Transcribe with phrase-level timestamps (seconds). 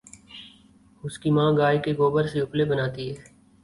[1.03, 3.15] اس کی ماں گائےکے گوبر سے اپلے بناتی ہے